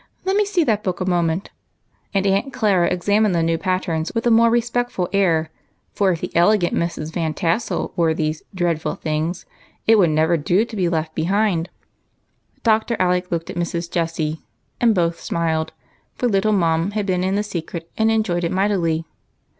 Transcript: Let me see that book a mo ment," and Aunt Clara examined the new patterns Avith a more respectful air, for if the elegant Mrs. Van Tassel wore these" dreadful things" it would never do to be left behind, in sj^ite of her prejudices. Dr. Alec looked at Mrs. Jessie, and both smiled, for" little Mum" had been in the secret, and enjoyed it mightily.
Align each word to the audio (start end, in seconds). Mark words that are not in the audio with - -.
Let 0.25 0.35
me 0.35 0.45
see 0.45 0.63
that 0.63 0.83
book 0.83 0.99
a 0.99 1.05
mo 1.05 1.21
ment," 1.21 1.51
and 2.11 2.25
Aunt 2.25 2.51
Clara 2.51 2.87
examined 2.87 3.35
the 3.35 3.43
new 3.43 3.59
patterns 3.59 4.11
Avith 4.11 4.25
a 4.25 4.31
more 4.31 4.49
respectful 4.49 5.07
air, 5.13 5.51
for 5.93 6.11
if 6.11 6.21
the 6.21 6.35
elegant 6.35 6.73
Mrs. 6.73 7.13
Van 7.13 7.35
Tassel 7.35 7.93
wore 7.95 8.15
these" 8.15 8.41
dreadful 8.55 8.95
things" 8.95 9.45
it 9.85 9.99
would 9.99 10.09
never 10.09 10.37
do 10.37 10.65
to 10.65 10.75
be 10.75 10.89
left 10.89 11.13
behind, 11.13 11.69
in 11.69 11.69
sj^ite 11.69 11.69
of 11.69 11.69
her 11.69 12.61
prejudices. 12.63 12.63
Dr. 12.87 12.95
Alec 12.99 13.31
looked 13.31 13.49
at 13.51 13.57
Mrs. 13.57 13.91
Jessie, 13.91 14.41
and 14.81 14.95
both 14.95 15.19
smiled, 15.19 15.71
for" 16.15 16.27
little 16.27 16.51
Mum" 16.51 16.91
had 16.97 17.05
been 17.05 17.23
in 17.23 17.35
the 17.35 17.43
secret, 17.43 17.91
and 17.95 18.09
enjoyed 18.09 18.43
it 18.43 18.51
mightily. 18.51 19.05